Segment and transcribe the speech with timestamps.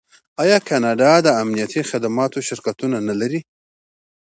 [0.43, 3.39] آیا کاناډا د امنیتي خدماتو شرکتونه نلري؟